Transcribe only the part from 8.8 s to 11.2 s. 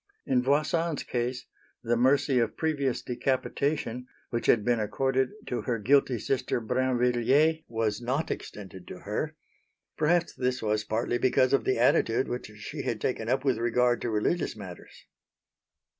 to her. Perhaps this was partly